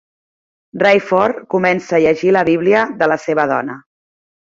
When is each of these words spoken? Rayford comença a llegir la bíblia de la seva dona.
Rayford 0.83 1.45
comença 1.55 1.99
a 1.99 2.01
llegir 2.07 2.35
la 2.35 2.45
bíblia 2.51 2.85
de 3.03 3.15
la 3.15 3.23
seva 3.29 3.51
dona. 3.57 3.81